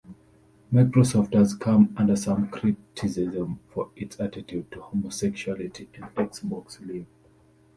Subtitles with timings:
[0.73, 7.05] Microsoft has come under some criticism for its attitude to homosexuality and Xbox Live.